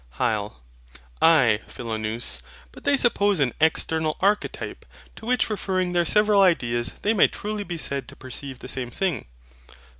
[0.17, 0.55] HYL.
[1.21, 4.83] Ay, Philonous, but they suppose an external archetype,
[5.15, 8.89] to which referring their several ideas they may truly be said to perceive the same
[8.89, 9.27] thing.